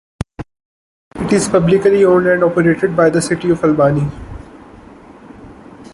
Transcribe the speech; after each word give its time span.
It 1.13 1.31
is 1.31 1.47
publicly 1.47 2.03
owned 2.05 2.25
and 2.25 2.43
operated 2.43 2.95
by 2.97 3.11
the 3.11 3.21
City 3.21 3.51
of 3.51 3.63
Albany. 3.63 4.09